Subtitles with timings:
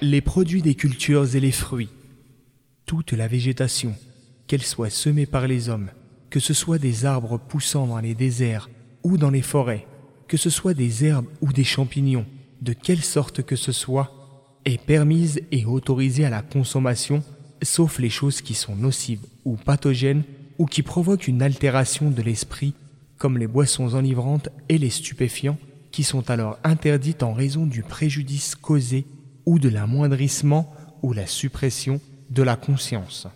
[0.00, 1.88] Les produits des cultures et les fruits,
[2.86, 3.94] toute la végétation,
[4.46, 5.90] qu'elle soit semée par les hommes,
[6.28, 8.68] que ce soit des arbres poussant dans les déserts
[9.04, 9.86] ou dans les forêts,
[10.28, 12.26] que ce soit des herbes ou des champignons,
[12.60, 14.12] de quelle sorte que ce soit,
[14.64, 17.22] est permise et autorisée à la consommation,
[17.62, 20.24] sauf les choses qui sont nocives ou pathogènes
[20.58, 22.74] ou qui provoquent une altération de l'esprit
[23.22, 25.56] comme les boissons enivrantes et les stupéfiants,
[25.92, 29.06] qui sont alors interdites en raison du préjudice causé
[29.46, 30.74] ou de l'amoindrissement
[31.04, 33.28] ou la suppression de la conscience.